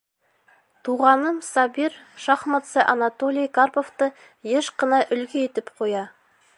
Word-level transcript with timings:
Туғаным 0.85 1.37
Сабир 1.49 1.99
шахматсы 2.23 2.87
Анатолий 2.95 3.49
Карповты 3.59 4.11
йыш 4.55 4.75
ҡына 4.83 5.07
өлгө 5.19 5.49
итеп 5.49 5.75
ҡуя. 5.83 6.05